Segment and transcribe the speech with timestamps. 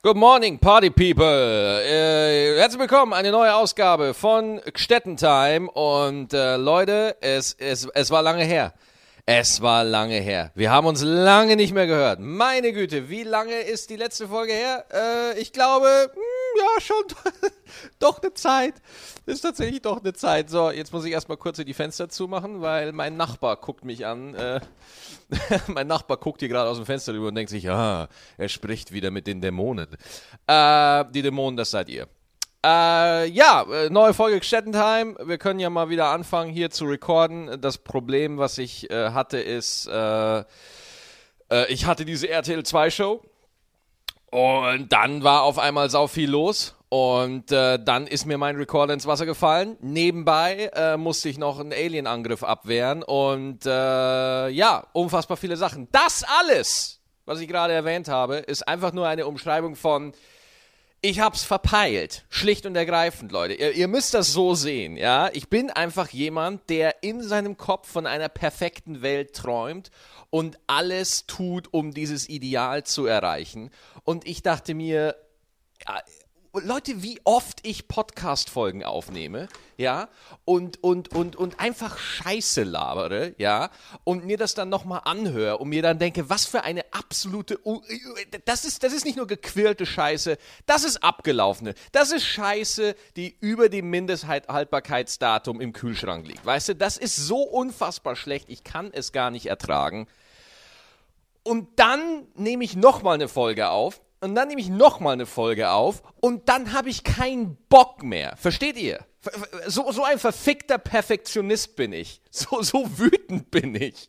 [0.00, 1.26] Good morning, Party People.
[1.26, 5.68] Äh, herzlich willkommen, eine neue Ausgabe von Stettentime.
[5.68, 8.74] Und äh, Leute, es, es, es war lange her.
[9.26, 10.52] Es war lange her.
[10.54, 12.20] Wir haben uns lange nicht mehr gehört.
[12.20, 14.84] Meine Güte, wie lange ist die letzte Folge her?
[14.94, 17.04] Äh, ich glaube, mh, hm, ja, schon
[17.98, 18.74] doch eine Zeit.
[19.26, 20.50] Ist tatsächlich doch eine Zeit.
[20.50, 24.34] So, jetzt muss ich erstmal kurz die Fenster zumachen, weil mein Nachbar guckt mich an.
[24.34, 24.60] Äh,
[25.66, 28.92] mein Nachbar guckt hier gerade aus dem Fenster rüber und denkt sich, ah, er spricht
[28.92, 29.88] wieder mit den Dämonen.
[30.46, 32.08] Äh, die Dämonen, das seid ihr.
[32.64, 35.16] Äh, ja, äh, neue Folge Stettentime.
[35.24, 37.60] Wir können ja mal wieder anfangen hier zu recorden.
[37.60, 40.44] Das Problem, was ich äh, hatte, ist, äh
[41.70, 43.22] ich hatte diese RTL 2 Show
[44.30, 48.94] und dann war auf einmal sau viel los und äh, dann ist mir mein Recorder
[48.94, 49.76] ins Wasser gefallen.
[49.80, 53.02] Nebenbei äh, musste ich noch einen Alien-Angriff abwehren.
[53.02, 55.88] Und äh, ja, unfassbar viele Sachen.
[55.92, 60.12] Das alles, was ich gerade erwähnt habe, ist einfach nur eine Umschreibung von
[61.00, 62.24] ich hab's verpeilt.
[62.28, 63.54] Schlicht und ergreifend, Leute.
[63.54, 65.30] Ihr, ihr, müsst das so sehen, ja.
[65.32, 69.90] Ich bin einfach jemand, der in seinem Kopf von einer perfekten Welt träumt
[70.30, 73.70] und alles tut, um dieses Ideal zu erreichen.
[74.04, 75.14] Und ich dachte mir,
[76.54, 80.08] Leute, wie oft ich Podcast-Folgen aufnehme, ja,
[80.44, 83.70] und, und, und, und einfach Scheiße labere, ja,
[84.04, 87.60] und mir das dann nochmal anhöre und mir dann denke, was für eine absolute,
[88.46, 93.36] das ist, das ist nicht nur gequirlte Scheiße, das ist abgelaufene, das ist Scheiße, die
[93.40, 98.90] über dem Mindesthaltbarkeitsdatum im Kühlschrank liegt, weißt du, das ist so unfassbar schlecht, ich kann
[98.92, 100.08] es gar nicht ertragen.
[101.42, 105.70] Und dann nehme ich nochmal eine Folge auf und dann nehme ich nochmal eine Folge
[105.70, 108.36] auf und dann habe ich keinen Bock mehr.
[108.36, 109.04] Versteht ihr?
[109.66, 112.20] So, so ein verfickter Perfektionist bin ich.
[112.30, 114.08] So, so wütend bin ich.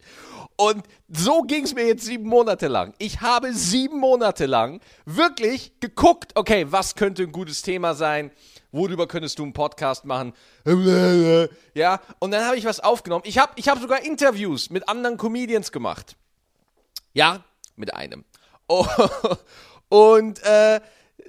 [0.55, 2.93] Und so ging es mir jetzt sieben Monate lang.
[2.99, 8.30] Ich habe sieben Monate lang wirklich geguckt, okay, was könnte ein gutes Thema sein?
[8.71, 10.33] Worüber könntest du einen Podcast machen?
[11.73, 13.23] Ja, und dann habe ich was aufgenommen.
[13.26, 16.17] Ich habe ich hab sogar Interviews mit anderen Comedians gemacht.
[17.14, 17.43] Ja,
[17.76, 18.26] mit einem.
[18.71, 18.86] Oh,
[19.89, 20.80] und äh,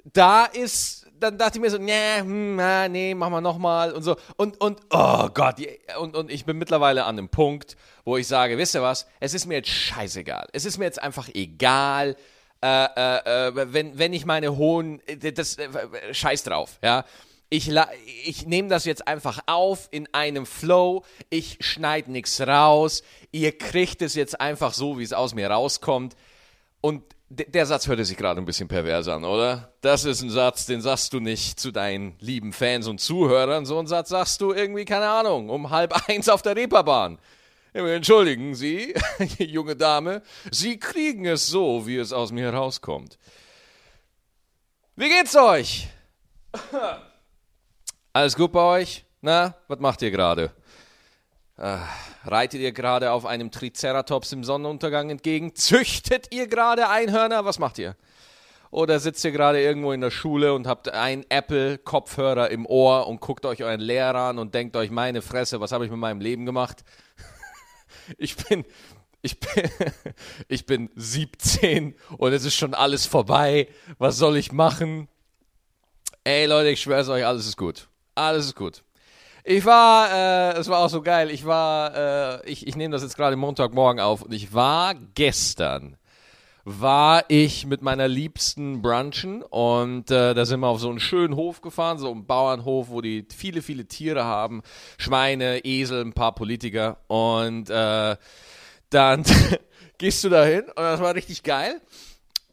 [0.05, 2.55] da ist, dann dachte ich mir so, nee, hm,
[2.91, 4.15] nee, machen wir nochmal und so.
[4.37, 5.55] Und, und, oh Gott,
[5.99, 9.33] und, und ich bin mittlerweile an einem Punkt, wo ich sage, wisst ihr was, es
[9.33, 10.47] ist mir jetzt scheißegal.
[10.53, 12.15] Es ist mir jetzt einfach egal,
[12.63, 17.05] äh, äh, äh wenn, wenn ich meine hohen, äh, das, äh, scheiß drauf, ja.
[17.53, 17.69] Ich,
[18.23, 21.03] ich nehme das jetzt einfach auf in einem Flow.
[21.29, 23.03] Ich schneide nichts raus.
[23.33, 26.15] Ihr kriegt es jetzt einfach so, wie es aus mir rauskommt.
[26.79, 29.73] Und der Satz hörte sich gerade ein bisschen pervers an, oder?
[29.81, 33.65] Das ist ein Satz, den sagst du nicht zu deinen lieben Fans und Zuhörern.
[33.65, 37.19] So einen Satz sagst du irgendwie, keine Ahnung, um halb eins auf der Reeperbahn.
[37.73, 38.93] Entschuldigen Sie,
[39.39, 43.17] junge Dame, Sie kriegen es so, wie es aus mir herauskommt.
[44.97, 45.87] Wie geht's euch?
[48.13, 49.05] Alles gut bei euch?
[49.21, 50.51] Na, was macht ihr gerade?
[51.61, 51.77] Äh,
[52.25, 55.53] reitet ihr gerade auf einem Triceratops im Sonnenuntergang entgegen?
[55.53, 57.45] Züchtet ihr gerade Einhörner?
[57.45, 57.95] Was macht ihr?
[58.71, 63.21] Oder sitzt ihr gerade irgendwo in der Schule und habt einen Apple-Kopfhörer im Ohr und
[63.21, 66.19] guckt euch euren Lehrer an und denkt euch, meine Fresse, was habe ich mit meinem
[66.19, 66.83] Leben gemacht?
[68.17, 68.65] ich bin,
[69.21, 69.69] ich bin,
[70.47, 73.67] ich bin 17 und es ist schon alles vorbei.
[73.99, 75.09] Was soll ich machen?
[76.23, 77.87] Ey Leute, ich schwöre es euch, alles ist gut.
[78.15, 78.81] Alles ist gut.
[79.43, 81.31] Ich war, äh, es war auch so geil.
[81.31, 85.97] Ich war, äh, ich, ich nehme das jetzt gerade Montagmorgen auf und ich war gestern
[86.63, 91.35] war ich mit meiner Liebsten brunchen und äh, da sind wir auf so einen schönen
[91.35, 94.61] Hof gefahren, so einen Bauernhof, wo die viele, viele Tiere haben,
[94.97, 98.15] Schweine, Esel, ein paar Politiker und äh,
[98.91, 99.23] dann
[99.97, 101.81] gehst du da hin und das war richtig geil.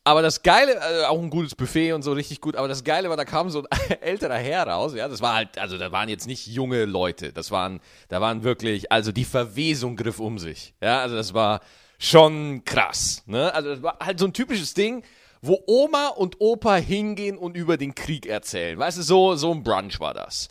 [0.08, 3.10] Aber das Geile, also auch ein gutes Buffet und so richtig gut, aber das Geile
[3.10, 6.08] war, da kam so ein älterer Herr raus, ja, das war halt, also da waren
[6.08, 10.72] jetzt nicht junge Leute, das waren, da waren wirklich, also die Verwesung griff um sich,
[10.80, 11.60] ja, also das war
[11.98, 15.04] schon krass, ne, also das war halt so ein typisches Ding,
[15.42, 19.62] wo Oma und Opa hingehen und über den Krieg erzählen, weißt du, so, so ein
[19.62, 20.48] Brunch war das.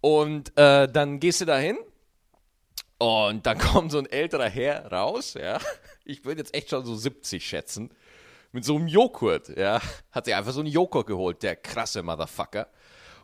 [0.00, 1.78] Und äh, dann gehst du da hin
[2.98, 5.60] und dann kommt so ein älterer Herr raus, ja,
[6.04, 7.90] ich würde jetzt echt schon so 70 schätzen,
[8.52, 9.80] mit so einem Joghurt, ja.
[10.10, 12.68] Hat sich einfach so einen Joghurt geholt, der krasse Motherfucker.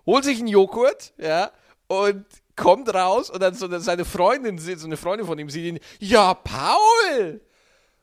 [0.04, 1.50] Holt sich einen Joghurt, ja,
[1.88, 2.24] und
[2.54, 6.34] kommt raus und dann so seine Freundin, so eine Freundin von ihm sieht ihn, ja,
[6.34, 7.40] Paul,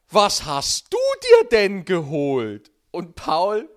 [0.09, 2.71] was hast du dir denn geholt?
[2.91, 3.67] Und Paul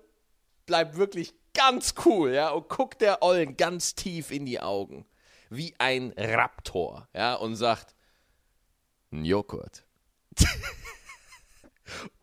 [0.65, 5.05] bleibt wirklich ganz cool, ja, und guckt der Ollen ganz tief in die Augen,
[5.49, 7.95] wie ein Raptor, ja, und sagt,
[9.11, 9.83] ein Joghurt.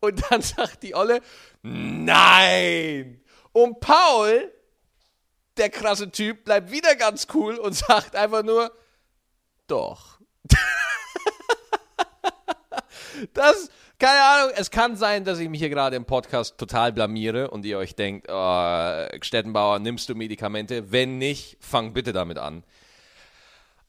[0.01, 1.21] Und dann sagt die Olle,
[1.63, 3.21] nein!
[3.53, 4.53] Und Paul,
[5.57, 8.73] der krasse Typ, bleibt wieder ganz cool und sagt einfach nur,
[9.67, 10.19] doch.
[13.33, 17.51] das, keine Ahnung, es kann sein, dass ich mich hier gerade im Podcast total blamiere
[17.51, 20.93] und ihr euch denkt, oh, Stettenbauer, nimmst du Medikamente?
[20.93, 22.65] Wenn nicht, fang bitte damit an.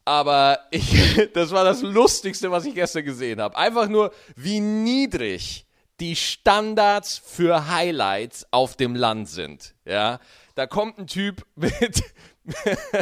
[0.05, 3.57] Aber ich, das war das Lustigste, was ich gestern gesehen habe.
[3.57, 5.65] Einfach nur, wie niedrig
[5.99, 9.73] die Standards für Highlights auf dem Land sind.
[9.85, 10.19] Ja,
[10.53, 12.03] da kommt ein Typ mit,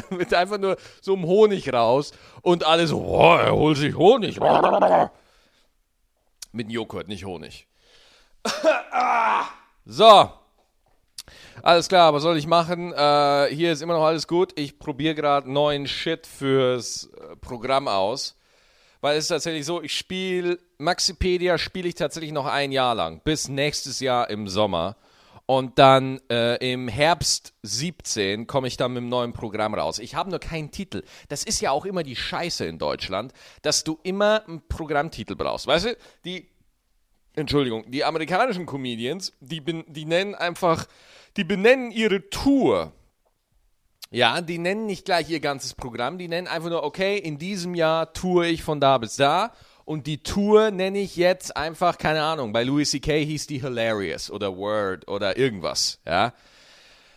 [0.10, 4.40] mit einfach nur so einem Honig raus und alle so, oh, er holt sich Honig.
[6.52, 7.68] Mit Joghurt, nicht Honig.
[9.86, 10.32] so.
[11.62, 12.94] Alles klar, was soll ich machen?
[12.94, 14.58] Äh, hier ist immer noch alles gut.
[14.60, 18.36] Ich probiere gerade neuen Shit fürs äh, Programm aus.
[19.02, 23.22] Weil es ist tatsächlich so, ich spiele, Maxipedia spiele ich tatsächlich noch ein Jahr lang.
[23.24, 24.96] Bis nächstes Jahr im Sommer.
[25.46, 30.00] Und dann äh, im Herbst 17 komme ich dann mit einem neuen Programm raus.
[30.00, 31.04] Ich habe nur keinen Titel.
[31.28, 35.68] Das ist ja auch immer die Scheiße in Deutschland, dass du immer einen Programmtitel brauchst.
[35.68, 36.48] Weißt du, die,
[37.36, 40.88] Entschuldigung, die amerikanischen Comedians, die, die nennen einfach,
[41.38, 42.92] die benennen ihre Tour.
[44.12, 47.74] Ja, die nennen nicht gleich ihr ganzes Programm, die nennen einfach nur, okay, in diesem
[47.74, 49.54] Jahr toure ich von da bis da
[49.86, 53.26] und die Tour nenne ich jetzt einfach, keine Ahnung, bei Louis C.K.
[53.26, 56.34] hieß die Hilarious oder Word oder irgendwas, ja.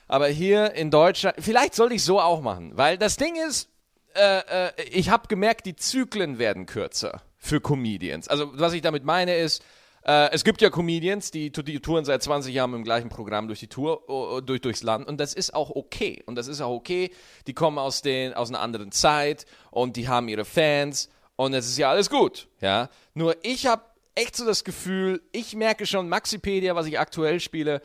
[0.09, 3.69] Aber hier in Deutschland, vielleicht sollte ich so auch machen, weil das Ding ist,
[4.15, 8.29] äh, äh, ich habe gemerkt, die Zyklen werden kürzer für Comedians.
[8.29, 9.63] Also was ich damit meine ist,
[10.07, 13.61] äh, es gibt ja Comedians, die, die touren seit 20 Jahren im gleichen Programm durch
[13.61, 16.23] die Tour, durch, durchs Land und das ist auch okay.
[16.27, 17.11] Und das ist auch okay.
[17.47, 21.67] Die kommen aus, den, aus einer anderen Zeit und die haben ihre Fans und es
[21.67, 22.89] ist ja alles gut, ja.
[23.15, 23.83] Nur ich habe
[24.15, 27.83] echt so das Gefühl, ich merke schon, Maxipedia, was ich aktuell spiele,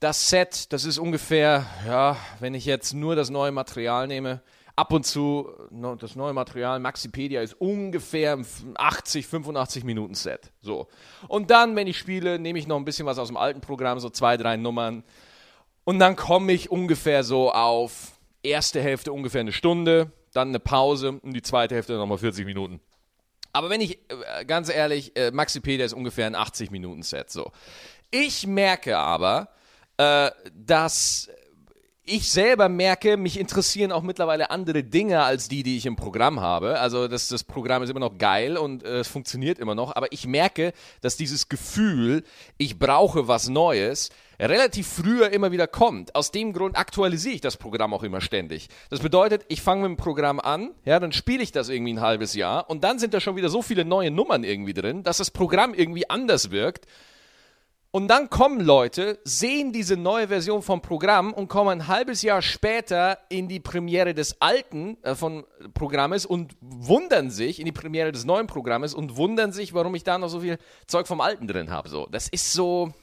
[0.00, 4.40] das Set, das ist ungefähr, ja, wenn ich jetzt nur das neue Material nehme,
[4.76, 5.50] ab und zu,
[5.98, 8.38] das neue Material, Maxipedia ist ungefähr
[8.74, 10.52] 80, 85 Minuten Set.
[10.60, 10.88] So.
[11.28, 14.00] Und dann, wenn ich spiele, nehme ich noch ein bisschen was aus dem alten Programm,
[14.00, 15.04] so zwei, drei Nummern.
[15.84, 21.20] Und dann komme ich ungefähr so auf erste Hälfte ungefähr eine Stunde, dann eine Pause
[21.22, 22.80] und die zweite Hälfte nochmal 40 Minuten.
[23.52, 27.30] Aber wenn ich, äh, ganz ehrlich, äh, Maxipedia ist ungefähr ein 80 Minuten Set.
[27.30, 27.52] So.
[28.10, 29.48] Ich merke aber,
[29.98, 31.28] äh, dass
[32.04, 36.40] ich selber merke, mich interessieren auch mittlerweile andere Dinge als die, die ich im Programm
[36.40, 36.80] habe.
[36.80, 39.94] Also das, das Programm ist immer noch geil und äh, es funktioniert immer noch.
[39.94, 42.24] Aber ich merke, dass dieses Gefühl,
[42.58, 44.10] ich brauche was Neues,
[44.40, 46.16] relativ früher immer wieder kommt.
[46.16, 48.68] Aus dem Grund aktualisiere ich das Programm auch immer ständig.
[48.90, 52.00] Das bedeutet, ich fange mit dem Programm an, ja, dann spiele ich das irgendwie ein
[52.00, 55.18] halbes Jahr und dann sind da schon wieder so viele neue Nummern irgendwie drin, dass
[55.18, 56.86] das Programm irgendwie anders wirkt
[57.94, 62.40] und dann kommen Leute, sehen diese neue Version vom Programm und kommen ein halbes Jahr
[62.40, 65.44] später in die Premiere des alten äh, von
[65.74, 70.04] Programmes und wundern sich in die Premiere des neuen Programmes und wundern sich, warum ich
[70.04, 70.56] da noch so viel
[70.86, 71.90] Zeug vom alten drin habe.
[71.90, 72.94] So, das ist so.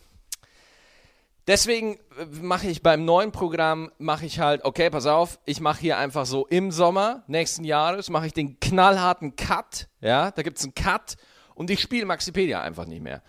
[1.46, 5.82] Deswegen äh, mache ich beim neuen Programm mache ich halt, okay, pass auf, ich mache
[5.82, 10.58] hier einfach so im Sommer nächsten Jahres mache ich den knallharten Cut, ja, da gibt
[10.58, 11.16] es einen Cut
[11.54, 13.22] und ich spiele Maxipedia einfach nicht mehr.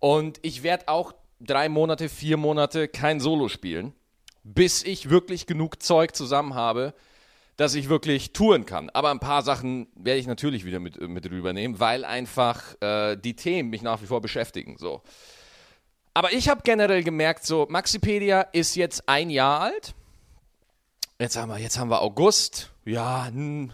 [0.00, 3.92] Und ich werde auch drei Monate, vier Monate kein Solo spielen,
[4.44, 6.94] bis ich wirklich genug Zeug zusammen habe,
[7.56, 8.88] dass ich wirklich touren kann.
[8.90, 13.34] Aber ein paar Sachen werde ich natürlich wieder mit, mit rübernehmen, weil einfach äh, die
[13.34, 14.76] Themen mich nach wie vor beschäftigen.
[14.78, 15.02] So.
[16.14, 19.94] Aber ich habe generell gemerkt, so Maxipedia ist jetzt ein Jahr alt.
[21.18, 22.70] Jetzt haben wir, jetzt haben wir August.
[22.84, 23.72] Ja, hm,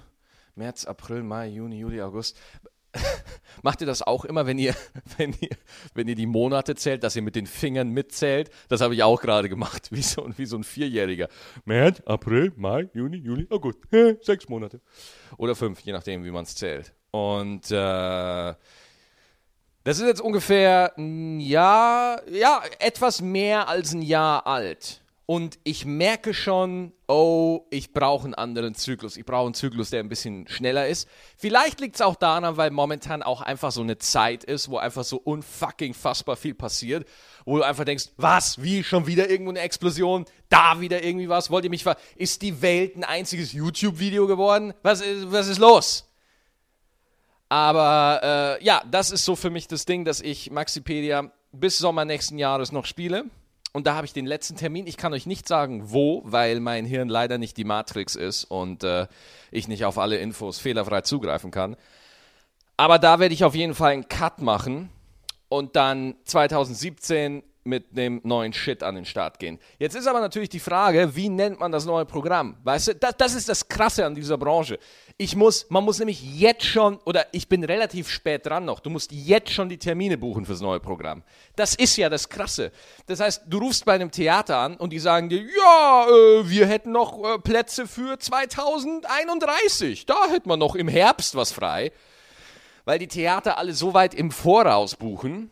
[0.56, 2.38] März, April, Mai, Juni, Juli, August.
[3.62, 4.74] Macht ihr das auch immer, wenn ihr,
[5.18, 5.56] wenn ihr,
[5.94, 8.50] wenn ihr die Monate zählt, dass ihr mit den Fingern mitzählt?
[8.68, 11.28] Das habe ich auch gerade gemacht, wie so, wie so ein Vierjähriger.
[11.64, 13.76] März, April, Mai, Juni, Juli, oh gut,
[14.22, 14.80] sechs Monate.
[15.36, 16.94] Oder fünf, je nachdem, wie man es zählt.
[17.10, 18.54] Und äh,
[19.84, 25.86] das ist jetzt ungefähr ein Jahr, ja, etwas mehr als ein Jahr alt und ich
[25.86, 29.16] merke schon, oh, ich brauche einen anderen Zyklus.
[29.16, 31.08] Ich brauche einen Zyklus, der ein bisschen schneller ist.
[31.38, 35.02] Vielleicht liegt es auch daran, weil momentan auch einfach so eine Zeit ist, wo einfach
[35.04, 37.08] so unfucking fassbar viel passiert,
[37.46, 41.50] wo du einfach denkst, was, wie, schon wieder irgendwo eine Explosion, da wieder irgendwie was,
[41.50, 41.96] wollt ihr mich ver...
[42.16, 44.74] Ist die Welt ein einziges YouTube-Video geworden?
[44.82, 46.06] Was ist, was ist los?
[47.48, 52.04] Aber äh, ja, das ist so für mich das Ding, dass ich Maxipedia bis Sommer
[52.04, 53.24] nächsten Jahres noch spiele.
[53.76, 54.86] Und da habe ich den letzten Termin.
[54.86, 58.84] Ich kann euch nicht sagen, wo, weil mein Hirn leider nicht die Matrix ist und
[58.84, 59.08] äh,
[59.50, 61.74] ich nicht auf alle Infos fehlerfrei zugreifen kann.
[62.76, 64.90] Aber da werde ich auf jeden Fall einen Cut machen
[65.48, 69.58] und dann 2017 mit dem neuen Shit an den Start gehen.
[69.78, 72.56] Jetzt ist aber natürlich die Frage, wie nennt man das neue Programm?
[72.62, 74.78] Weißt du, das, das ist das Krasse an dieser Branche.
[75.16, 78.90] Ich muss, man muss nämlich jetzt schon, oder ich bin relativ spät dran noch, du
[78.90, 81.22] musst jetzt schon die Termine buchen fürs neue Programm.
[81.56, 82.70] Das ist ja das Krasse.
[83.06, 86.66] Das heißt, du rufst bei einem Theater an und die sagen dir, ja, äh, wir
[86.66, 90.04] hätten noch äh, Plätze für 2031.
[90.04, 91.92] Da hätten wir noch im Herbst was frei.
[92.84, 95.50] Weil die Theater alle so weit im Voraus buchen.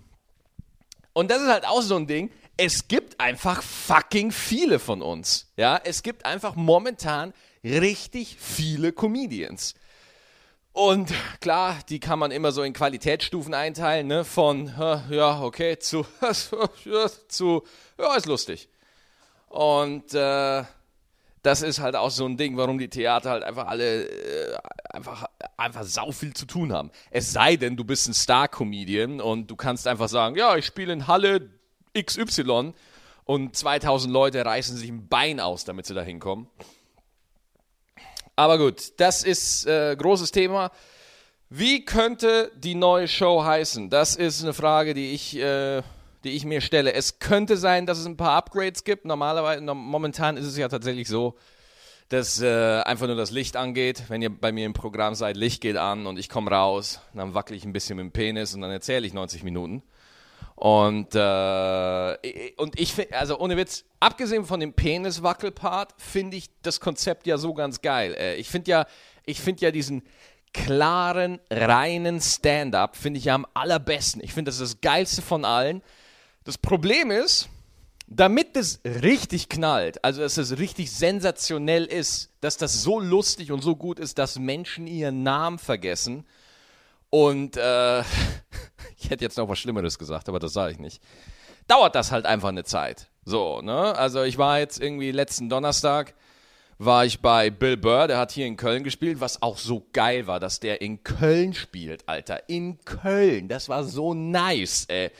[1.12, 5.46] Und das ist halt auch so ein Ding es gibt einfach fucking viele von uns.
[5.56, 7.32] Ja, es gibt einfach momentan
[7.64, 9.74] richtig viele Comedians.
[10.72, 14.24] Und klar, die kann man immer so in Qualitätsstufen einteilen, ne?
[14.24, 14.72] Von,
[15.10, 16.06] ja, okay, zu,
[17.28, 17.62] zu,
[17.98, 18.68] ja, ist lustig.
[19.48, 20.64] Und äh,
[21.42, 24.58] das ist halt auch so ein Ding, warum die Theater halt einfach alle äh,
[24.90, 26.90] einfach, einfach sau viel zu tun haben.
[27.10, 30.92] Es sei denn, du bist ein Star-Comedian und du kannst einfach sagen, ja, ich spiele
[30.92, 31.50] in Halle
[32.00, 32.74] XY
[33.24, 36.46] und 2000 Leute reißen sich ein Bein aus, damit sie da hinkommen.
[38.36, 40.70] Aber gut, das ist äh, großes Thema.
[41.50, 43.90] Wie könnte die neue Show heißen?
[43.90, 45.82] Das ist eine Frage, die ich, äh,
[46.24, 46.92] die ich mir stelle.
[46.92, 49.04] Es könnte sein, dass es ein paar Upgrades gibt.
[49.04, 51.36] Normalerweise, momentan ist es ja tatsächlich so,
[52.08, 54.04] dass äh, einfach nur das Licht angeht.
[54.08, 57.34] Wenn ihr bei mir im Programm seid, Licht geht an und ich komme raus, dann
[57.34, 59.82] wackel ich ein bisschen mit dem Penis und dann erzähle ich 90 Minuten.
[60.54, 66.78] Und, äh, und ich finde, also ohne Witz, abgesehen von dem Peniswackelpart, finde ich das
[66.78, 68.14] Konzept ja so ganz geil.
[68.14, 68.86] Äh, ich finde ja,
[69.24, 70.02] ich ja diesen
[70.52, 74.22] klaren, reinen Stand-up, finde ich ja am allerbesten.
[74.22, 75.82] Ich finde, das ist das geilste von allen.
[76.44, 77.48] Das Problem ist,
[78.06, 83.62] damit es richtig knallt, also dass es richtig sensationell ist, dass das so lustig und
[83.62, 86.24] so gut ist, dass Menschen ihren Namen vergessen,
[87.12, 88.00] und äh,
[88.96, 91.02] ich hätte jetzt noch was Schlimmeres gesagt, aber das sage ich nicht.
[91.68, 93.08] Dauert das halt einfach eine Zeit.
[93.26, 93.94] So, ne?
[93.96, 96.14] Also ich war jetzt irgendwie letzten Donnerstag
[96.78, 100.26] war ich bei Bill Burr, der hat hier in Köln gespielt, was auch so geil
[100.26, 102.48] war, dass der in Köln spielt, Alter.
[102.48, 103.46] In Köln.
[103.46, 105.10] Das war so nice, ey.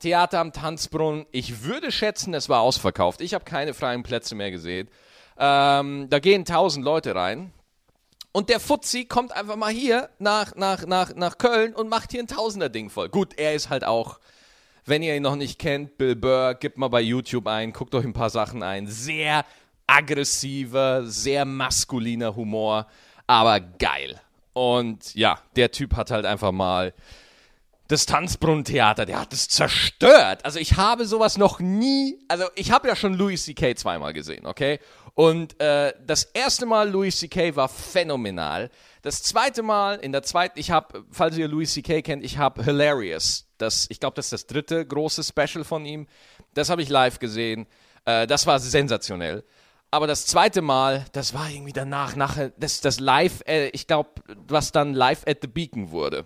[0.00, 1.26] Theater am Tanzbrunnen.
[1.30, 3.20] Ich würde schätzen, es war ausverkauft.
[3.20, 4.88] Ich habe keine freien Plätze mehr gesehen.
[5.38, 7.52] Ähm, da gehen tausend Leute rein.
[8.32, 12.20] Und der Fuzzi kommt einfach mal hier nach, nach, nach, nach Köln und macht hier
[12.20, 13.08] ein Tausender-Ding voll.
[13.08, 14.20] Gut, er ist halt auch,
[14.84, 18.04] wenn ihr ihn noch nicht kennt, Bill Burr, gebt mal bei YouTube ein, guckt euch
[18.04, 18.86] ein paar Sachen ein.
[18.86, 19.44] Sehr
[19.86, 22.86] aggressiver, sehr maskuliner Humor,
[23.26, 24.20] aber geil.
[24.52, 26.94] Und ja, der Typ hat halt einfach mal
[27.90, 30.44] das Tanzbrunnentheater, der hat es zerstört.
[30.44, 33.74] Also ich habe sowas noch nie, also ich habe ja schon Louis C.K.
[33.74, 34.78] zweimal gesehen, okay?
[35.14, 37.56] Und äh, das erste Mal Louis C.K.
[37.56, 38.70] war phänomenal.
[39.02, 42.02] Das zweite Mal, in der zweiten, ich habe, falls ihr Louis C.K.
[42.02, 43.48] kennt, ich habe Hilarious.
[43.58, 46.06] Das, ich glaube, das ist das dritte große Special von ihm.
[46.54, 47.66] Das habe ich live gesehen.
[48.04, 49.44] Äh, das war sensationell.
[49.90, 54.10] Aber das zweite Mal, das war irgendwie danach, nachher, das, das Live, äh, ich glaube,
[54.46, 56.24] was dann Live at the Beacon wurde.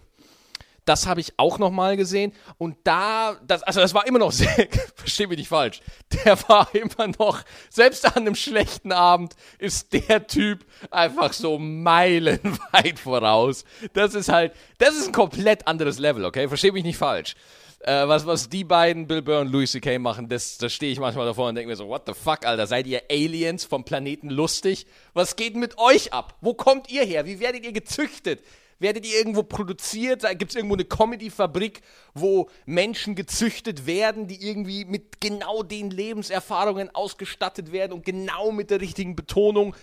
[0.84, 2.32] Das habe ich auch nochmal gesehen.
[2.58, 5.80] Und da, das, also das war immer noch sehr, verstehe mich nicht falsch,
[6.24, 12.98] der war immer noch, selbst an einem schlechten Abend ist der Typ einfach so meilenweit
[12.98, 13.64] voraus.
[13.92, 16.48] Das ist halt, das ist ein komplett anderes Level, okay?
[16.48, 17.34] Verstehe mich nicht falsch.
[17.80, 19.98] Äh, was, was die beiden, Bill Burr und Louis C.K.
[19.98, 22.66] machen, das, das stehe ich manchmal davor und denke mir so, what the fuck, Alter,
[22.66, 24.86] seid ihr Aliens vom Planeten lustig?
[25.12, 26.34] Was geht mit euch ab?
[26.40, 27.26] Wo kommt ihr her?
[27.26, 28.42] Wie werdet ihr gezüchtet?
[28.78, 30.22] Werdet ihr irgendwo produziert?
[30.38, 31.80] Gibt es irgendwo eine Comedy-Fabrik,
[32.14, 38.70] wo Menschen gezüchtet werden, die irgendwie mit genau den Lebenserfahrungen ausgestattet werden und genau mit
[38.70, 39.74] der richtigen Betonung?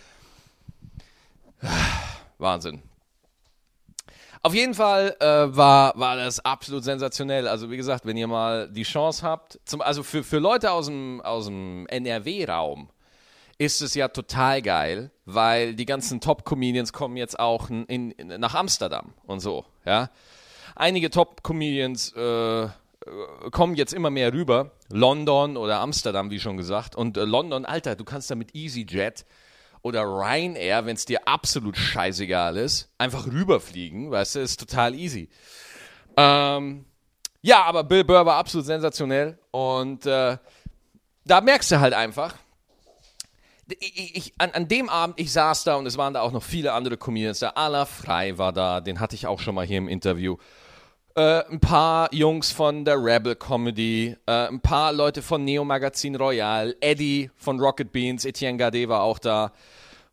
[2.38, 2.82] Wahnsinn.
[4.44, 7.48] Auf jeden Fall äh, war, war das absolut sensationell.
[7.48, 10.88] Also wie gesagt, wenn ihr mal die Chance habt, zum, also für, für Leute aus
[10.88, 12.90] dem, aus dem NRW-Raum,
[13.62, 18.56] ist es ja total geil, weil die ganzen Top-Comedians kommen jetzt auch in, in, nach
[18.56, 20.10] Amsterdam und so, ja.
[20.76, 22.70] Einige Top-Comedians äh,
[23.52, 26.96] kommen jetzt immer mehr rüber, London oder Amsterdam, wie schon gesagt.
[26.96, 29.28] Und äh, London, Alter, du kannst da mit EasyJet
[29.84, 35.30] oder Ryanair, wenn es dir absolut scheißegal ist, einfach rüberfliegen, weißt du, ist total easy.
[36.18, 36.86] Ähm,
[37.44, 40.38] ja, aber Bill Burr war absolut sensationell und äh,
[41.26, 42.34] da merkst du halt einfach,
[43.80, 46.44] ich, ich, an, an, dem Abend, ich saß da und es waren da auch noch
[46.44, 47.40] viele andere Comedians.
[47.40, 50.38] Der Ala Frei war da, den hatte ich auch schon mal hier im Interview.
[51.16, 56.16] Äh, ein paar Jungs von der Rebel Comedy, äh, ein paar Leute von Neo Magazin
[56.16, 59.52] Royal, Eddie von Rocket Beans, Etienne Gade war auch da.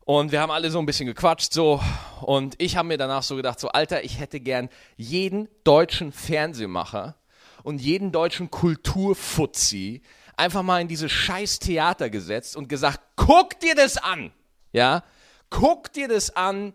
[0.03, 1.79] Und wir haben alle so ein bisschen gequatscht so.
[2.21, 7.15] Und ich habe mir danach so gedacht, so Alter, ich hätte gern jeden deutschen Fernsehmacher
[7.63, 10.01] und jeden deutschen Kulturfuzzi
[10.39, 14.31] einfach mal in dieses scheiß Theater gesetzt und gesagt, guck dir das an.
[14.71, 15.03] Ja?
[15.49, 16.73] Guck dir das an.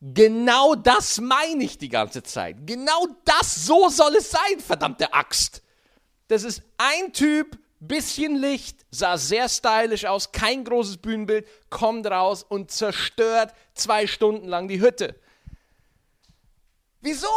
[0.00, 2.66] Genau das meine ich die ganze Zeit.
[2.66, 5.62] Genau das, so soll es sein, verdammte Axt.
[6.28, 12.42] Das ist ein Typ, bisschen Licht, sah sehr stylisch aus, kein großes Bühnenbild, kommt raus
[12.42, 15.14] und zerstört zwei Stunden lang die Hütte.
[17.04, 17.28] Wieso?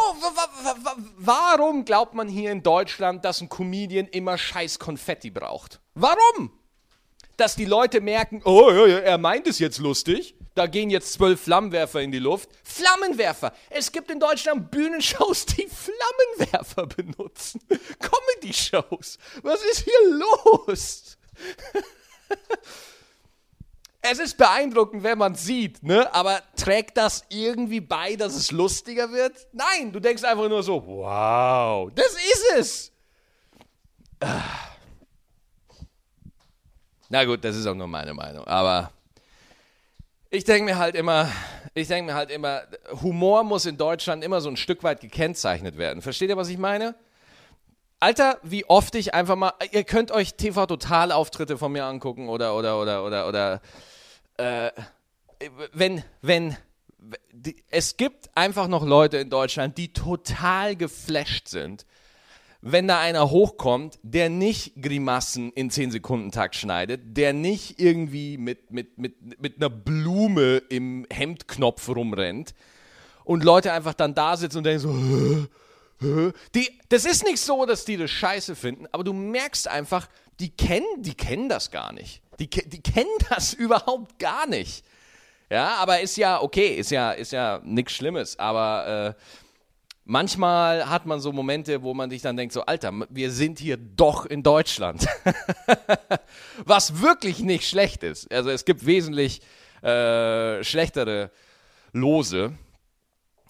[1.18, 5.82] Warum glaubt man hier in Deutschland, dass ein Comedian immer scheiß Konfetti braucht?
[5.94, 6.58] Warum?
[7.36, 10.36] Dass die Leute merken, oh, er meint es jetzt lustig.
[10.56, 12.50] Da gehen jetzt zwölf Flammenwerfer in die Luft.
[12.64, 13.54] Flammenwerfer!
[13.70, 17.60] Es gibt in Deutschland Bühnenshows, die Flammenwerfer benutzen.
[18.00, 19.18] Comedy-Shows.
[19.44, 20.18] Was ist hier
[20.66, 21.18] los?
[24.12, 26.14] es ist beeindruckend, wenn man sieht, ne?
[26.14, 29.48] Aber trägt das irgendwie bei, dass es lustiger wird?
[29.54, 32.92] Nein, du denkst einfach nur so, wow, das ist es.
[37.10, 38.92] Na gut, das ist auch nur meine Meinung, aber
[40.30, 41.30] ich denke mir halt immer,
[41.74, 42.64] ich denke mir halt immer,
[43.02, 46.02] Humor muss in Deutschland immer so ein Stück weit gekennzeichnet werden.
[46.02, 46.96] Versteht ihr, was ich meine?
[48.00, 52.80] Alter, wie oft ich einfach mal, ihr könnt euch TV-Total-Auftritte von mir angucken oder, oder,
[52.80, 53.62] oder, oder, oder,
[54.38, 54.72] äh,
[55.74, 56.58] wenn, wenn,
[57.32, 61.86] die, es gibt einfach noch Leute in Deutschland, die total geflasht sind
[62.62, 68.38] wenn da einer hochkommt, der nicht Grimassen in 10 Sekunden Takt schneidet, der nicht irgendwie
[68.38, 72.54] mit, mit, mit, mit einer Blume im Hemdknopf rumrennt
[73.24, 75.48] und Leute einfach dann da sitzen und denken
[76.00, 80.08] so, die, das ist nicht so, dass die das scheiße finden, aber du merkst einfach,
[80.40, 82.22] die kennen, die kennen das gar nicht.
[82.40, 84.84] Die, die kennen das überhaupt gar nicht.
[85.50, 89.22] Ja, aber ist ja okay, ist ja, ist ja nichts Schlimmes, aber äh,
[90.04, 93.78] manchmal hat man so Momente, wo man sich dann denkt, so Alter, wir sind hier
[93.78, 95.08] doch in Deutschland.
[96.66, 98.32] Was wirklich nicht schlecht ist.
[98.32, 99.42] Also es gibt wesentlich
[99.82, 101.32] äh, schlechtere
[101.94, 102.54] Lose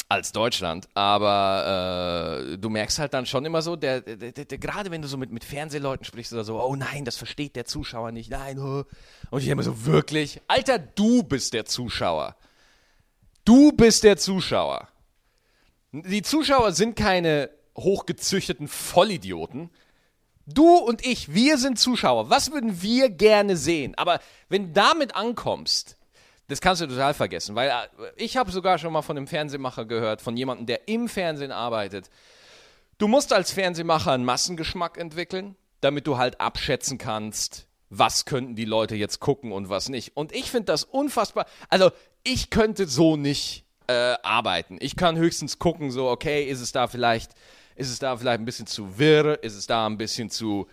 [0.09, 4.57] als Deutschland, aber äh, du merkst halt dann schon immer so, der, der, der, der
[4.57, 7.65] gerade wenn du so mit, mit Fernsehleuten sprichst oder so, oh nein, das versteht der
[7.65, 8.85] Zuschauer nicht, nein, oh.
[9.31, 12.37] und ich immer so, wirklich, Alter, du bist der Zuschauer.
[13.43, 14.87] Du bist der Zuschauer.
[15.91, 19.69] Die Zuschauer sind keine hochgezüchteten Vollidioten.
[20.45, 22.29] Du und ich, wir sind Zuschauer.
[22.29, 23.93] Was würden wir gerne sehen?
[23.95, 25.96] Aber wenn du damit ankommst,
[26.47, 27.73] das kannst du total vergessen, weil äh,
[28.15, 32.09] ich habe sogar schon mal von einem Fernsehmacher gehört, von jemandem, der im Fernsehen arbeitet.
[32.97, 38.65] Du musst als Fernsehmacher einen Massengeschmack entwickeln, damit du halt abschätzen kannst, was könnten die
[38.65, 40.17] Leute jetzt gucken und was nicht.
[40.17, 41.45] Und ich finde das unfassbar.
[41.69, 41.91] Also,
[42.23, 44.77] ich könnte so nicht äh, arbeiten.
[44.81, 47.31] Ich kann höchstens gucken, so, okay, ist es da vielleicht,
[47.75, 50.67] ist es da vielleicht ein bisschen zu wirr, ist es da ein bisschen zu.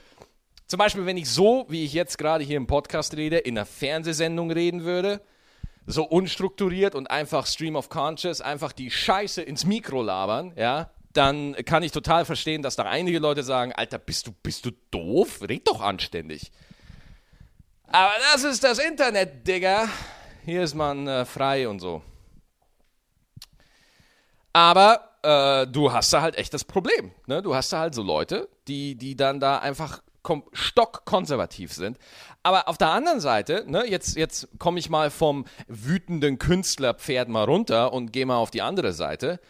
[0.67, 3.67] Zum Beispiel, wenn ich so, wie ich jetzt gerade hier im Podcast rede, in einer
[3.67, 5.21] Fernsehsendung reden würde,
[5.87, 11.55] so unstrukturiert und einfach Stream of Conscious, einfach die Scheiße ins Mikro labern, ja, dann
[11.65, 15.41] kann ich total verstehen, dass da einige Leute sagen, Alter, bist du, bist du doof?
[15.49, 16.51] Red doch anständig.
[17.87, 19.89] Aber das ist das Internet, Digga.
[20.45, 22.03] Hier ist man äh, frei und so.
[24.53, 27.13] Aber äh, du hast da halt echt das Problem.
[27.27, 27.43] Ne?
[27.43, 30.03] Du hast da halt so Leute, die, die dann da einfach
[30.53, 31.99] stockkonservativ sind.
[32.43, 37.45] Aber auf der anderen Seite, ne, jetzt, jetzt komme ich mal vom wütenden Künstlerpferd mal
[37.45, 39.41] runter und gehe mal auf die andere Seite.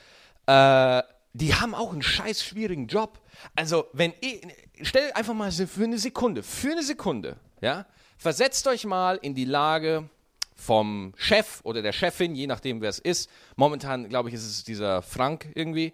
[0.47, 3.21] Äh, die haben auch einen scheiß schwierigen Job.
[3.57, 4.41] Also, wenn ich,
[4.83, 9.45] stell einfach mal für eine Sekunde, für eine Sekunde, ja, versetzt euch mal in die
[9.45, 10.09] Lage
[10.55, 13.29] vom Chef oder der Chefin, je nachdem wer es ist.
[13.57, 15.93] Momentan, glaube ich, ist es dieser Frank irgendwie.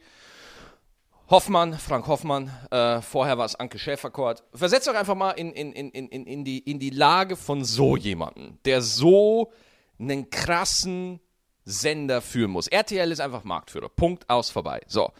[1.31, 4.43] Hoffmann, Frank Hoffmann, äh, vorher war es Anke Schäferkort.
[4.53, 7.97] Versetzt euch einfach mal in, in, in, in, in, die, in die Lage von so
[7.97, 9.53] jemandem, der so
[10.01, 11.21] einen krassen
[11.64, 12.66] Sender führen muss.
[12.66, 13.88] RTL ist einfach Marktführer.
[13.88, 14.81] Punkt aus vorbei.
[14.88, 15.12] So.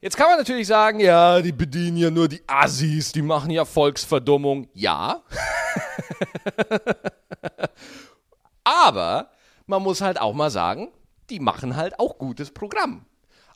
[0.00, 3.64] Jetzt kann man natürlich sagen, ja, die bedienen ja nur die Assis, die machen ja
[3.64, 4.68] Volksverdummung.
[4.74, 5.22] Ja.
[8.64, 9.30] Aber
[9.66, 10.88] man muss halt auch mal sagen,
[11.30, 13.06] die machen halt auch gutes Programm.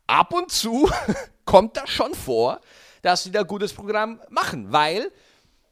[0.06, 0.90] Ab und zu
[1.44, 2.60] kommt das schon vor,
[3.02, 5.10] dass sie da gutes Programm machen, weil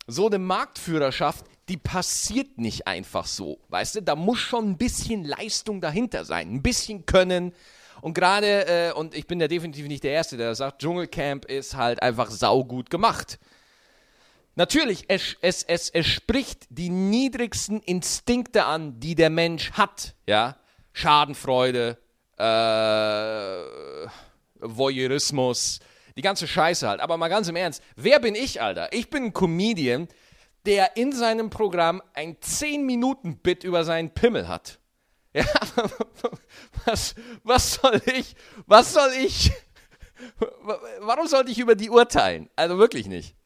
[0.06, 3.60] so eine Marktführerschaft, die passiert nicht einfach so.
[3.68, 7.52] Weißt du, da muss schon ein bisschen Leistung dahinter sein, ein bisschen Können.
[8.00, 11.76] Und gerade, äh, und ich bin ja definitiv nicht der Erste, der sagt, Dschungelcamp ist
[11.76, 13.38] halt einfach saugut gemacht.
[14.56, 20.14] Natürlich, es, es, es, es spricht die niedrigsten Instinkte an, die der Mensch hat.
[20.26, 20.56] Ja?
[20.92, 21.98] Schadenfreude,
[22.40, 24.09] äh,
[24.61, 25.81] Voyeurismus,
[26.16, 27.00] die ganze Scheiße halt.
[27.00, 28.92] Aber mal ganz im Ernst, wer bin ich, Alter?
[28.92, 30.09] Ich bin ein Comedian,
[30.66, 34.79] der in seinem Programm ein 10-Minuten-Bit über seinen Pimmel hat.
[35.33, 35.44] Ja,
[36.87, 38.35] was, was soll ich,
[38.66, 39.53] was soll ich,
[40.98, 42.50] warum sollte ich über die urteilen?
[42.57, 43.37] Also wirklich nicht.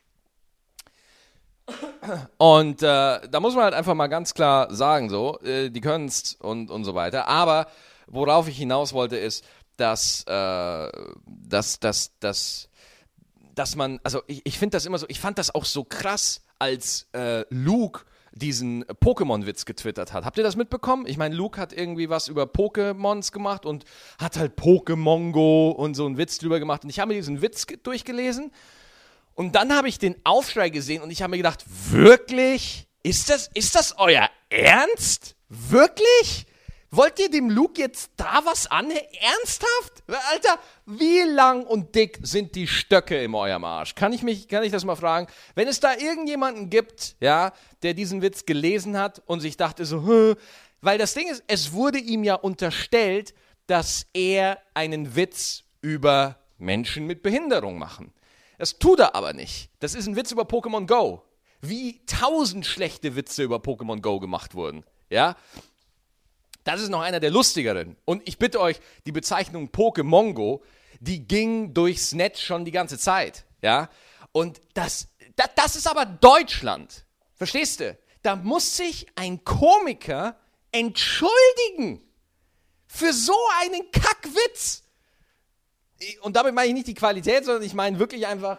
[2.38, 6.35] Und äh, da muss man halt einfach mal ganz klar sagen, so, äh, die es
[6.40, 7.28] und, und so weiter.
[7.28, 7.66] Aber
[8.06, 9.44] worauf ich hinaus wollte, ist,
[9.76, 10.90] dass, äh,
[11.26, 12.68] dass, dass, dass,
[13.54, 16.42] dass man, also ich, ich finde das immer so, ich fand das auch so krass,
[16.58, 20.24] als äh, Luke diesen Pokémon-Witz getwittert hat.
[20.24, 21.06] Habt ihr das mitbekommen?
[21.06, 23.84] Ich meine, Luke hat irgendwie was über Pokémons gemacht und
[24.18, 26.84] hat halt Pokémongo und so einen Witz drüber gemacht.
[26.84, 28.50] Und ich habe mir diesen Witz durchgelesen
[29.34, 32.88] und dann habe ich den Aufschrei gesehen und ich habe mir gedacht, wirklich?
[33.02, 35.36] Ist das, ist das euer Ernst?
[35.48, 36.46] Wirklich?
[36.96, 38.88] Wollt ihr dem Luke jetzt da was an?
[38.88, 40.04] Ernsthaft?
[40.07, 43.96] Alter, wie lang und dick sind die Stöcke in eurem Arsch?
[43.96, 45.26] Kann ich mich, kann ich das mal fragen?
[45.57, 47.52] Wenn es da irgendjemanden gibt, ja,
[47.83, 50.37] der diesen Witz gelesen hat und sich dachte so, Hö,
[50.83, 53.35] weil das Ding ist, es wurde ihm ja unterstellt,
[53.66, 58.12] dass er einen Witz über Menschen mit Behinderung machen.
[58.57, 59.68] Das tut er aber nicht.
[59.80, 61.24] Das ist ein Witz über Pokémon Go.
[61.61, 64.85] Wie tausend schlechte Witze über Pokémon Go gemacht wurden.
[65.11, 65.35] Ja?
[66.64, 67.96] Das ist noch einer der lustigeren.
[68.05, 70.62] Und ich bitte euch, die Bezeichnung Pokémon Go,
[71.00, 73.44] die ging durchs Netz schon die ganze Zeit.
[73.62, 73.90] Ja?
[74.33, 77.05] Und das, das, das ist aber Deutschland.
[77.35, 77.96] Verstehst du?
[78.22, 80.37] Da muss sich ein Komiker
[80.72, 82.00] entschuldigen
[82.87, 84.85] für so einen Kackwitz
[86.20, 88.59] und damit meine ich nicht die Qualität, sondern ich meine wirklich einfach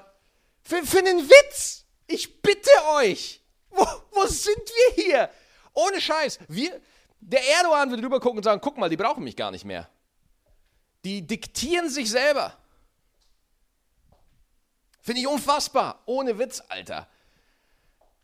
[0.64, 1.86] für, für einen Witz.
[2.08, 3.42] Ich bitte euch.
[3.70, 5.30] Wo, wo sind wir hier?
[5.74, 6.40] Ohne Scheiß.
[6.48, 6.80] Wir,
[7.26, 9.90] der Erdogan wird drüber gucken und sagen, guck mal, die brauchen mich gar nicht mehr.
[11.04, 12.54] Die diktieren sich selber.
[15.02, 16.02] Finde ich unfassbar.
[16.06, 17.08] Ohne Witz, Alter.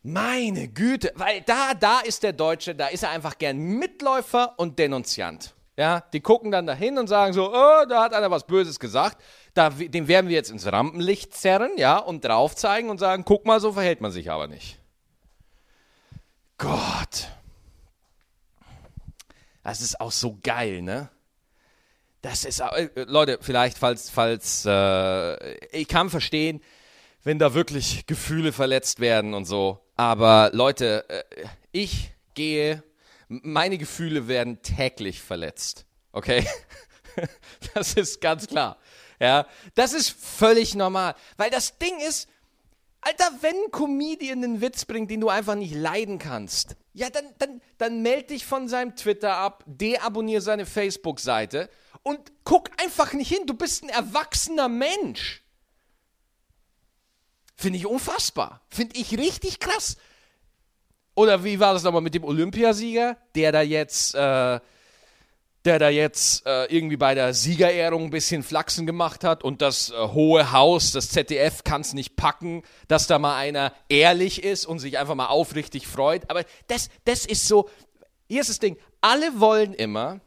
[0.04, 4.80] Meine Güte, weil da, da ist der Deutsche, da ist er einfach gern Mitläufer und
[4.80, 5.54] Denunziant.
[5.78, 9.22] Ja, die gucken dann dahin und sagen so, oh, da hat einer was Böses gesagt.
[9.54, 13.46] Da, den werden wir jetzt ins Rampenlicht zerren, ja, und drauf zeigen und sagen, guck
[13.46, 14.80] mal, so verhält man sich aber nicht.
[16.58, 17.30] Gott.
[19.64, 21.10] Das ist auch so geil, ne?
[22.22, 26.62] Das ist, äh, Leute, vielleicht, falls, falls, äh, ich kann verstehen,
[27.24, 29.80] wenn da wirklich Gefühle verletzt werden und so.
[29.96, 31.24] Aber Leute, äh,
[31.72, 32.84] ich gehe
[33.32, 35.86] meine Gefühle werden täglich verletzt.
[36.12, 36.46] Okay?
[37.74, 38.78] Das ist ganz klar.
[39.20, 39.46] Ja,
[39.76, 41.14] das ist völlig normal.
[41.36, 42.30] Weil das Ding ist,
[43.02, 47.26] Alter, wenn ein Comedian einen Witz bringt, den du einfach nicht leiden kannst, ja, dann,
[47.40, 51.70] dann, dann meld dich von seinem Twitter ab, deabonnier seine Facebook-Seite
[52.04, 53.48] und guck einfach nicht hin.
[53.48, 55.44] Du bist ein erwachsener Mensch.
[57.56, 58.62] Finde ich unfassbar.
[58.70, 59.98] Finde ich richtig krass.
[61.16, 64.60] Oder wie war das nochmal mit dem Olympiasieger, der da jetzt, äh,
[65.66, 69.92] der da jetzt äh, irgendwie bei der Siegerehrung ein bisschen Flachsen gemacht hat und das
[69.92, 74.66] äh, hohe Haus, das ZDF kann es nicht packen, dass da mal einer ehrlich ist
[74.66, 76.30] und sich einfach mal aufrichtig freut.
[76.30, 77.70] Aber das, das ist so,
[78.28, 80.20] hier ist das Ding, alle wollen immer,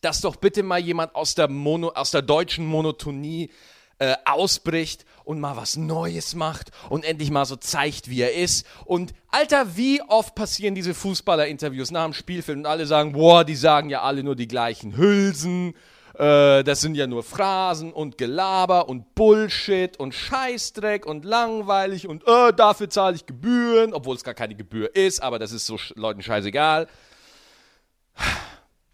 [0.00, 3.50] dass doch bitte mal jemand aus der, Mono, aus der deutschen Monotonie
[3.98, 8.66] äh, ausbricht und mal was Neues macht und endlich mal so zeigt, wie er ist.
[8.84, 13.56] Und Alter, wie oft passieren diese Fußballer-Interviews nach dem Spielfilm und alle sagen, boah, die
[13.56, 15.74] sagen ja alle nur die gleichen Hülsen,
[16.14, 22.26] äh, das sind ja nur Phrasen und Gelaber und Bullshit und Scheißdreck und langweilig und
[22.26, 25.78] äh, dafür zahle ich Gebühren, obwohl es gar keine Gebühr ist, aber das ist so
[25.94, 26.88] Leuten scheißegal.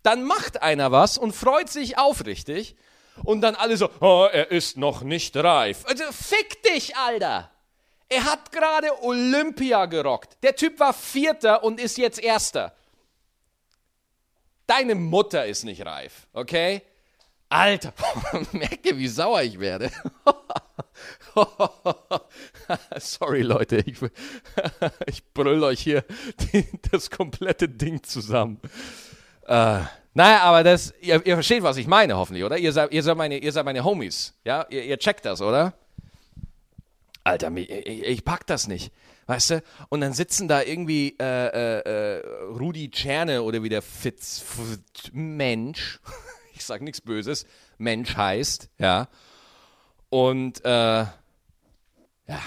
[0.03, 2.77] Dann macht einer was und freut sich aufrichtig
[3.23, 5.85] und dann alle so, oh, er ist noch nicht reif.
[5.87, 7.51] Also fick dich, Alter!
[8.09, 10.37] Er hat gerade Olympia gerockt.
[10.43, 12.75] Der Typ war Vierter und ist jetzt Erster.
[14.67, 16.83] Deine Mutter ist nicht reif, okay?
[17.49, 17.93] Alter,
[18.53, 19.91] merke, wie sauer ich werde.
[22.99, 23.97] Sorry, Leute, ich,
[25.07, 26.05] ich brüll euch hier
[26.53, 28.61] die, das komplette Ding zusammen.
[29.47, 29.81] Äh,
[30.15, 32.57] naja, aber das, ihr, ihr, versteht, was ich meine, hoffentlich, oder?
[32.57, 34.65] Ihr seid, ihr seid, meine, ihr seid meine Homies, ja?
[34.71, 35.75] Ihr, ihr checkt das, oder?
[37.25, 38.93] Alter, ich, ich pack das nicht,
[39.27, 39.63] weißt du?
[39.89, 44.45] Und dann sitzen da irgendwie äh, äh, äh Rudi Czerne oder wie der Fitz,
[45.13, 46.01] Mensch,
[46.55, 47.47] ich sag nichts Böses,
[47.79, 49.09] Mensch heißt, ja?
[50.11, 51.07] Und, äh,
[52.27, 52.41] ja,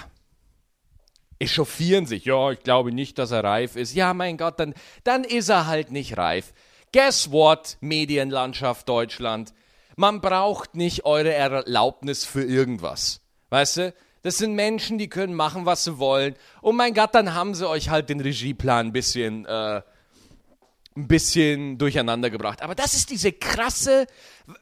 [1.38, 2.24] echauffieren sich.
[2.24, 3.94] Ja, ich glaube nicht, dass er reif ist.
[3.94, 6.52] Ja, mein Gott, dann, dann ist er halt nicht reif.
[6.92, 9.52] Guess what, Medienlandschaft Deutschland?
[9.96, 13.20] Man braucht nicht eure Erlaubnis für irgendwas.
[13.50, 13.94] Weißt du?
[14.22, 16.34] Das sind Menschen, die können machen, was sie wollen.
[16.60, 19.82] Und mein Gott, dann haben sie euch halt den Regieplan ein bisschen, äh,
[20.96, 22.62] ein bisschen durcheinander gebracht.
[22.62, 24.06] Aber das ist diese krasse,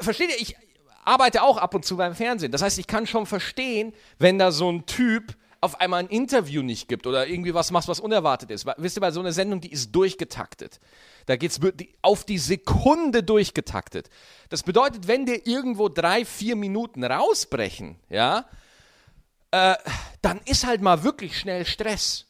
[0.00, 0.56] versteht ihr, ich
[1.04, 2.52] arbeite auch ab und zu beim Fernsehen.
[2.52, 5.36] Das heißt, ich kann schon verstehen, wenn da so ein Typ
[5.66, 8.66] auf einmal ein Interview nicht gibt oder irgendwie was macht, was unerwartet ist.
[8.78, 10.80] Wisst ihr, bei so einer Sendung, die ist durchgetaktet.
[11.26, 11.60] Da geht es
[12.02, 14.08] auf die Sekunde durchgetaktet.
[14.48, 18.46] Das bedeutet, wenn dir irgendwo drei, vier Minuten rausbrechen, ja,
[19.50, 19.74] äh,
[20.22, 22.26] dann ist halt mal wirklich schnell Stress.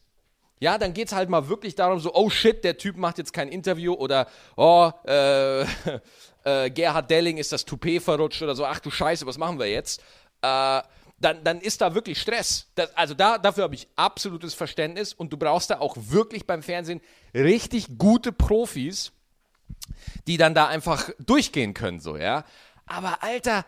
[0.59, 3.35] Ja, dann geht es halt mal wirklich darum, so, oh shit, der Typ macht jetzt
[3.35, 5.63] kein Interview oder, oh, äh,
[6.45, 9.67] äh, Gerhard Delling ist das Toupet verrutscht oder so, ach du Scheiße, was machen wir
[9.67, 10.03] jetzt?
[10.41, 10.81] Äh,
[11.19, 12.67] dann, dann ist da wirklich Stress.
[12.75, 16.63] Das, also da, dafür habe ich absolutes Verständnis und du brauchst da auch wirklich beim
[16.63, 17.01] Fernsehen
[17.35, 19.13] richtig gute Profis,
[20.27, 22.45] die dann da einfach durchgehen können, so, ja.
[22.87, 23.65] Aber Alter,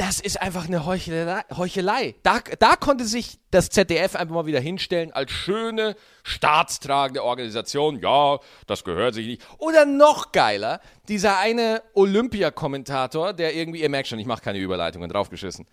[0.00, 1.42] das ist einfach eine Heuchelei.
[1.54, 2.14] Heuchelei.
[2.22, 8.00] Da, da konnte sich das ZDF einfach mal wieder hinstellen als schöne, staatstragende Organisation.
[8.00, 9.42] Ja, das gehört sich nicht.
[9.58, 15.10] Oder noch geiler, dieser eine Olympia-Kommentator, der irgendwie, ihr merkt schon, ich mache keine Überleitungen,
[15.10, 15.66] draufgeschissen,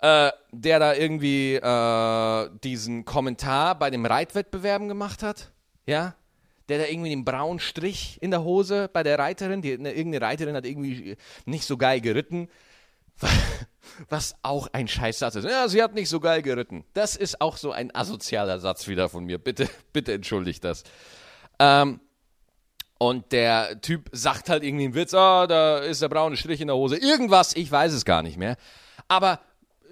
[0.00, 5.52] äh, der da irgendwie äh, diesen Kommentar bei dem Reitwettbewerben gemacht hat.
[5.86, 6.14] Ja,
[6.68, 10.24] der da irgendwie den braunen Strich in der Hose bei der Reiterin, die, ne, irgendeine
[10.24, 12.48] Reiterin hat irgendwie nicht so geil geritten.
[14.08, 15.44] Was auch ein Scheißsatz ist.
[15.44, 16.84] Ja, sie hat nicht so geil geritten.
[16.92, 19.38] Das ist auch so ein asozialer Satz wieder von mir.
[19.38, 20.82] Bitte, bitte entschuldigt das.
[21.58, 22.00] Ähm,
[22.98, 26.66] und der Typ sagt halt irgendwie einen Witz, oh, da ist der braune Strich in
[26.66, 26.96] der Hose.
[26.96, 28.56] Irgendwas, ich weiß es gar nicht mehr.
[29.08, 29.40] Aber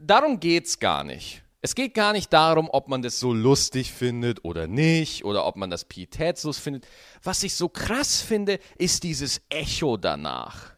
[0.07, 1.43] darum geht's gar nicht.
[1.61, 5.57] Es geht gar nicht darum, ob man das so lustig findet oder nicht, oder ob
[5.57, 6.87] man das pietätslos findet.
[7.23, 10.75] Was ich so krass finde, ist dieses Echo danach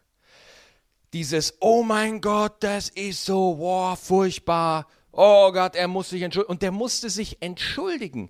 [1.13, 4.87] dieses, oh mein Gott, das ist so, wow, furchtbar.
[5.11, 6.51] Oh Gott, er muss sich entschuldigen.
[6.51, 8.29] Und der musste sich entschuldigen.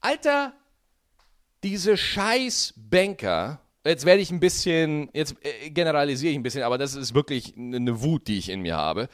[0.00, 0.52] Alter,
[1.62, 6.78] diese scheiß Banker, jetzt werde ich ein bisschen, jetzt äh, generalisiere ich ein bisschen, aber
[6.78, 9.08] das ist wirklich eine Wut, die ich in mir habe.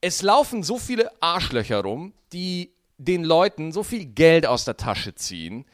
[0.00, 5.14] Es laufen so viele Arschlöcher rum, die den Leuten so viel Geld aus der Tasche
[5.14, 5.66] ziehen.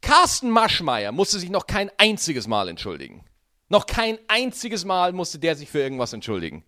[0.00, 3.24] Carsten Maschmeyer musste sich noch kein einziges Mal entschuldigen.
[3.68, 6.64] Noch kein einziges Mal musste der sich für irgendwas entschuldigen.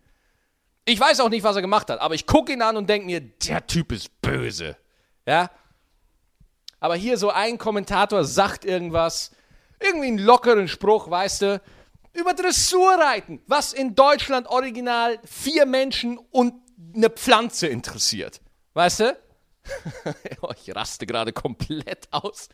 [0.84, 3.06] Ich weiß auch nicht, was er gemacht hat, aber ich gucke ihn an und denke
[3.06, 4.76] mir, der Typ ist böse.
[5.26, 5.50] Ja?
[6.80, 9.30] Aber hier so ein Kommentator sagt irgendwas,
[9.80, 11.60] irgendwie einen lockeren Spruch, weißt du,
[12.12, 16.54] über Dressurreiten, was in Deutschland original vier Menschen und
[16.94, 18.40] eine Pflanze interessiert.
[18.74, 19.16] Weißt du?
[20.42, 22.48] Oh, ich raste gerade komplett aus.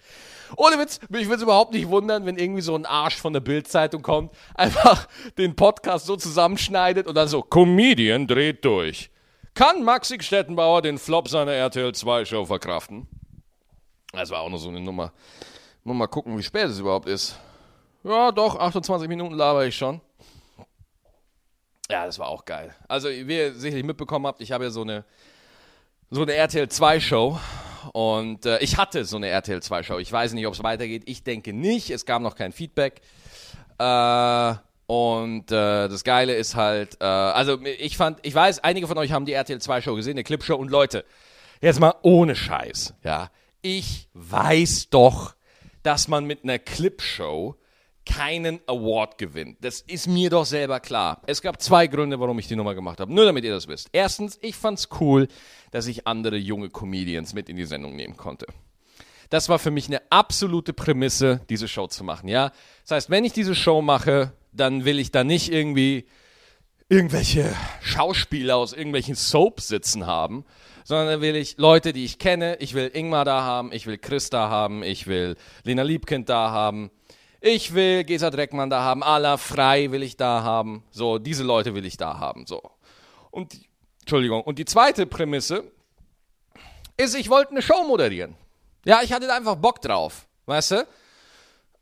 [0.57, 3.41] Ohne Witz, mich würde es überhaupt nicht wundern, wenn irgendwie so ein Arsch von der
[3.41, 9.11] Bildzeitung kommt, einfach den Podcast so zusammenschneidet und dann so, Comedian dreht durch.
[9.55, 13.09] Kann Maxi Stettenbauer den Flop seiner RTL 2 Show verkraften?
[14.13, 15.13] Das war auch noch so eine Nummer.
[15.85, 17.39] Muss mal gucken, wie spät es überhaupt ist.
[18.05, 20.01] Ja, doch, 28 Minuten laber ich schon.
[21.91, 22.75] Ja, das war auch geil.
[22.87, 25.05] Also, wie ihr sicherlich mitbekommen habt, ich habe ja so eine
[26.11, 27.39] so eine RTL 2 Show.
[27.93, 29.99] Und äh, ich hatte so eine RTL 2 Show.
[29.99, 31.03] Ich weiß nicht, ob es weitergeht.
[31.07, 31.91] Ich denke nicht.
[31.91, 33.01] Es gab noch kein Feedback.
[33.79, 34.55] Äh,
[34.87, 39.13] und äh, das Geile ist halt, äh, also ich fand, ich weiß, einige von euch
[39.13, 40.57] haben die RTL 2 Show gesehen, eine Clipshow.
[40.57, 41.05] Und Leute,
[41.61, 43.31] jetzt mal ohne Scheiß, ja.
[43.61, 45.35] Ich weiß doch,
[45.83, 47.57] dass man mit einer Clipshow
[48.09, 49.59] keinen Award gewinnt.
[49.61, 51.21] Das ist mir doch selber klar.
[51.27, 53.13] Es gab zwei Gründe, warum ich die Nummer gemacht habe.
[53.13, 53.89] Nur damit ihr das wisst.
[53.93, 55.29] Erstens, ich fand's cool,
[55.71, 58.47] dass ich andere junge Comedians mit in die Sendung nehmen konnte.
[59.31, 62.51] Das war für mich eine absolute Prämisse, diese Show zu machen, ja.
[62.85, 66.07] Das heißt, wenn ich diese Show mache, dann will ich da nicht irgendwie
[66.89, 70.47] irgendwelche Schauspieler aus irgendwelchen Soaps sitzen haben,
[70.85, 72.57] sondern dann will ich Leute, die ich kenne.
[72.61, 76.51] Ich will Ingmar da haben, ich will Chris da haben, ich will Lena Liebkind da
[76.51, 76.91] haben,
[77.41, 80.83] ich will Gesa Dreckmann da haben, Ala Frei will ich da haben.
[80.91, 82.47] So, diese Leute will ich da haben.
[82.47, 82.61] So.
[83.31, 83.61] Und,
[84.01, 84.43] Entschuldigung.
[84.43, 85.65] Und die zweite Prämisse
[86.97, 88.35] ist, ich wollte eine Show moderieren.
[88.85, 90.27] Ja, ich hatte da einfach Bock drauf.
[90.47, 90.87] Weißt du?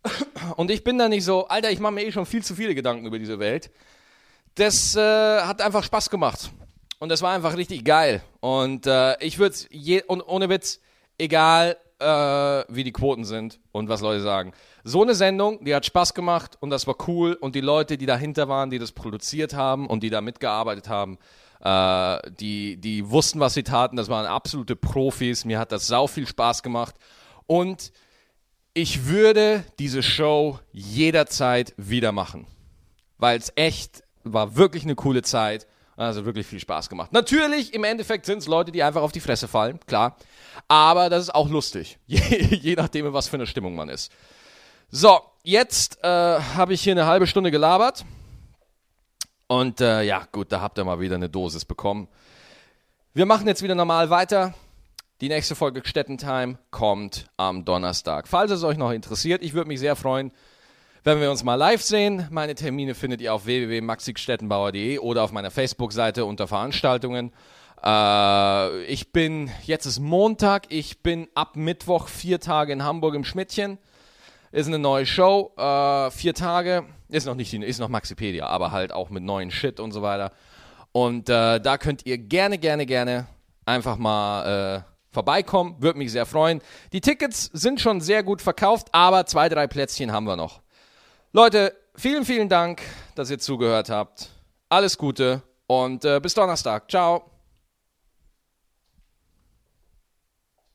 [0.57, 2.75] Und ich bin da nicht so, Alter, ich mache mir eh schon viel zu viele
[2.75, 3.71] Gedanken über diese Welt.
[4.57, 6.51] Das äh, hat einfach Spaß gemacht.
[6.99, 8.23] Und das war einfach richtig geil.
[8.41, 9.57] Und äh, ich würde
[10.09, 10.81] ohne Witz,
[11.19, 12.05] egal äh,
[12.69, 14.53] wie die Quoten sind und was Leute sagen.
[14.85, 18.07] So eine Sendung, die hat Spaß gemacht und das war cool und die Leute, die
[18.07, 21.19] dahinter waren, die das produziert haben und die da mitgearbeitet haben,
[21.61, 23.97] äh, die, die wussten, was sie taten.
[23.97, 25.45] Das waren absolute Profis.
[25.45, 26.95] Mir hat das sau viel Spaß gemacht
[27.47, 27.93] und
[28.75, 32.47] ich würde diese Show jederzeit wieder machen,
[33.17, 35.67] weil es echt war wirklich eine coole Zeit.
[35.97, 37.13] Also wirklich viel Spaß gemacht.
[37.13, 40.17] Natürlich, im Endeffekt sind es Leute, die einfach auf die Fresse fallen, klar.
[40.69, 41.99] Aber das ist auch lustig.
[42.07, 44.13] Je, je nachdem, in was für eine Stimmung man ist.
[44.91, 48.05] So, jetzt äh, habe ich hier eine halbe Stunde gelabert.
[49.47, 52.09] Und äh, ja, gut, da habt ihr mal wieder eine Dosis bekommen.
[53.15, 54.55] Wir machen jetzt wieder normal weiter.
[55.23, 58.29] Die nächste Folge Stettentime kommt am Donnerstag.
[58.29, 60.31] Falls es euch noch interessiert, ich würde mich sehr freuen,
[61.07, 62.27] wenn wir uns mal live sehen.
[62.33, 67.33] Meine Termine findet ihr auf www.maxixstettenbauer.de oder auf meiner Facebook-Seite unter Veranstaltungen.
[67.81, 73.23] Äh, ich bin, jetzt ist Montag, ich bin ab Mittwoch vier Tage in Hamburg im
[73.23, 73.79] Schmidtchen.
[74.51, 76.87] Ist eine neue Show, äh, vier Tage.
[77.09, 80.33] Ist noch nicht, ist noch Maxipedia, aber halt auch mit neuen Shit und so weiter.
[80.91, 83.29] Und äh, da könnt ihr gerne, gerne, gerne
[83.65, 85.77] einfach mal äh, vorbeikommen.
[85.79, 86.61] Würde mich sehr freuen.
[86.93, 90.66] Die Tickets sind schon sehr gut verkauft, aber zwei, drei Plätzchen haben wir noch.
[91.37, 92.81] Leute, vielen, vielen Dank,
[93.15, 94.31] dass ihr zugehört habt.
[94.71, 96.91] Alles Gute und äh, bis Donnerstag.
[96.91, 97.36] Ciao.